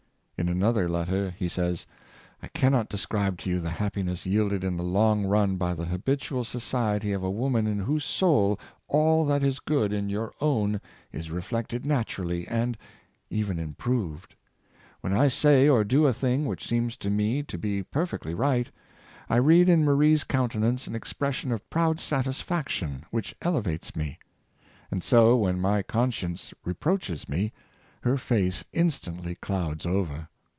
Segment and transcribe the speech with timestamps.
[0.41, 1.85] In another letter he says;
[2.41, 6.43] "I can not describe to you the happinessiyielded in the long run by the habitual
[6.45, 10.81] so ciety of a woman in whose soul all that is good in your own
[11.11, 12.75] is reflected naturally, and
[13.29, 14.33] even improved.
[15.01, 18.71] When I say or do a thing which seems to me to be perfectly right,
[19.29, 24.17] I read in Marie's countenance an expression of proud satisfaction which elevates me.
[24.89, 27.53] And so, when my conscience reproaches me,
[28.01, 30.29] her face instantly clouds over.